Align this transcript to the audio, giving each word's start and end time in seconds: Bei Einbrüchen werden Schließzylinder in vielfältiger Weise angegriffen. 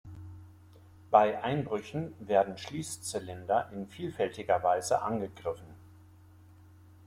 Bei 1.11 1.43
Einbrüchen 1.43 2.15
werden 2.27 2.57
Schließzylinder 2.57 3.69
in 3.71 3.85
vielfältiger 3.87 4.63
Weise 4.63 5.03
angegriffen. 5.03 5.75